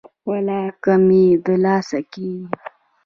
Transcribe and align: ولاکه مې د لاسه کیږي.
ولاکه 0.29 0.93
مې 1.05 1.25
د 1.45 1.47
لاسه 1.65 1.99
کیږي. 2.11 2.47